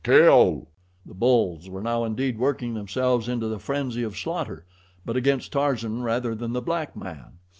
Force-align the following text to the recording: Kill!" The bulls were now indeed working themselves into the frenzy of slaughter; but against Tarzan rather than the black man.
Kill!" 0.03 0.69
The 1.05 1.13
bulls 1.13 1.69
were 1.69 1.83
now 1.83 2.05
indeed 2.05 2.39
working 2.39 2.73
themselves 2.73 3.29
into 3.29 3.47
the 3.47 3.59
frenzy 3.59 4.01
of 4.01 4.17
slaughter; 4.17 4.65
but 5.05 5.15
against 5.15 5.51
Tarzan 5.51 6.01
rather 6.01 6.33
than 6.33 6.53
the 6.53 6.59
black 6.63 6.95
man. 6.95 7.33